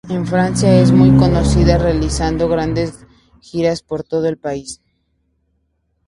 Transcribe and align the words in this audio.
En 0.09 0.25
Francia 0.25 0.81
es 0.81 0.91
muy 0.91 1.15
conocida 1.15 1.77
realizando 1.77 2.49
grandes 2.49 3.05
giras 3.39 3.83
por 3.83 4.01
todo 4.03 4.27
el 4.27 4.39
país. 4.39 4.81